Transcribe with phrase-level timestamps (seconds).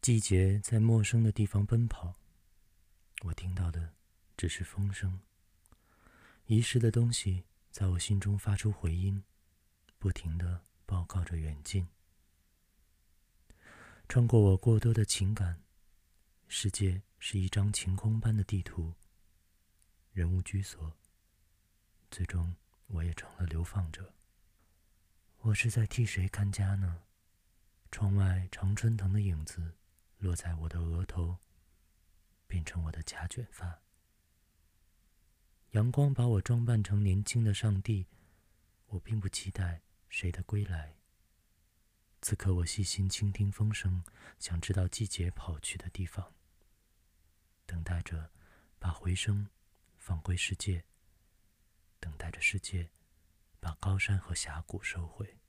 [0.00, 2.14] 季节在陌生的地方奔跑，
[3.22, 3.92] 我听到的
[4.34, 5.20] 只是风声。
[6.46, 9.22] 遗失的东西在我心中发出回音，
[9.98, 11.86] 不停的报告着远近。
[14.08, 15.62] 穿过我过多的情感，
[16.48, 18.94] 世界是一张晴空般的地图。
[20.12, 20.96] 人物居所，
[22.10, 22.56] 最终
[22.86, 24.14] 我也成了流放者。
[25.40, 27.02] 我是在替谁看家呢？
[27.92, 29.74] 窗外常春藤的影子。
[30.20, 31.38] 落在我的额头，
[32.46, 33.80] 变成我的假卷发。
[35.70, 38.06] 阳光把我装扮成年轻的上帝，
[38.86, 40.96] 我并不期待谁的归来。
[42.20, 44.04] 此刻，我细心倾听风声，
[44.38, 46.34] 想知道季节跑去的地方，
[47.64, 48.30] 等待着
[48.78, 49.48] 把回声
[49.96, 50.84] 放归世界，
[51.98, 52.90] 等待着世界
[53.58, 55.39] 把高山和峡谷收回。